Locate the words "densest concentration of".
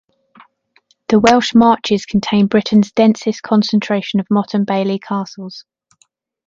2.91-4.25